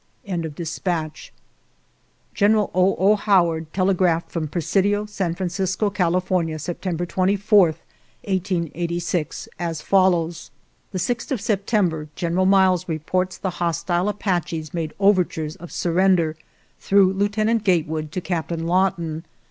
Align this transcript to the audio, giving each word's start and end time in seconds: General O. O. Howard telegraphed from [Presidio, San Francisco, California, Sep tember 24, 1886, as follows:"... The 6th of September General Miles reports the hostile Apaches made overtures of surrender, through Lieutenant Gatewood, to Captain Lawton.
General 2.33 2.71
O. 2.73 2.95
O. 2.95 3.15
Howard 3.15 3.71
telegraphed 3.71 4.31
from 4.31 4.47
[Presidio, 4.47 5.05
San 5.05 5.35
Francisco, 5.35 5.91
California, 5.91 6.57
Sep 6.57 6.81
tember 6.81 7.07
24, 7.07 7.65
1886, 8.23 9.47
as 9.59 9.83
follows:"... 9.83 10.49
The 10.91 10.97
6th 10.97 11.29
of 11.31 11.39
September 11.39 12.07
General 12.15 12.47
Miles 12.47 12.89
reports 12.89 13.37
the 13.37 13.51
hostile 13.61 14.09
Apaches 14.09 14.73
made 14.73 14.95
overtures 14.99 15.55
of 15.57 15.71
surrender, 15.71 16.35
through 16.79 17.13
Lieutenant 17.13 17.63
Gatewood, 17.63 18.11
to 18.13 18.21
Captain 18.21 18.65
Lawton. 18.65 19.23